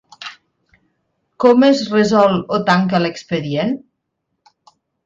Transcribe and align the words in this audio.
Com 1.45 1.67
es 1.69 1.83
resol 1.91 2.35
o 2.59 2.61
tanca 2.71 3.05
l'expedient? 3.07 3.79